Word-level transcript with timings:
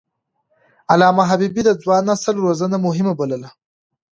علامه 0.91 1.23
حبيبي 1.29 1.61
د 1.65 1.69
ځوان 1.81 2.03
نسل 2.11 2.35
روزنه 2.45 2.77
مهمه 2.85 3.13
بلله. 3.19 3.49